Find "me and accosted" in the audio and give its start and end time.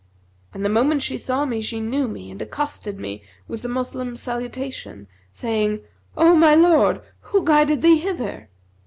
2.07-2.99